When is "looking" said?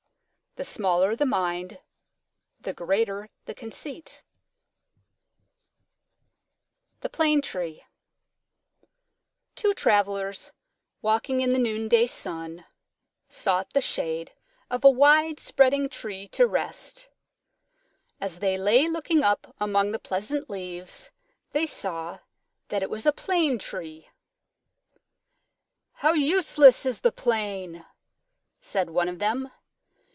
18.89-19.23